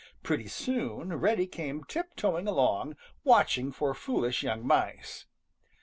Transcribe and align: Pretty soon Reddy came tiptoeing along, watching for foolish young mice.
Pretty 0.23 0.47
soon 0.47 1.13
Reddy 1.13 1.45
came 1.45 1.83
tiptoeing 1.83 2.47
along, 2.47 2.95
watching 3.23 3.71
for 3.71 3.93
foolish 3.93 4.41
young 4.41 4.65
mice. 4.65 5.27